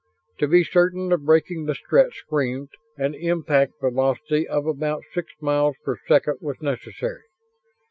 [0.39, 5.75] To be certain of breaking the Strett screens, an impact velocity of about six miles
[5.85, 7.21] per second was necessary.